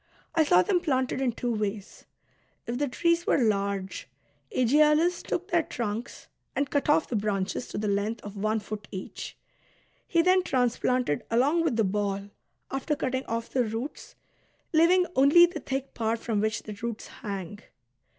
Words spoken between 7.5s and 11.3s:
to the length of one foot each; he then transplanted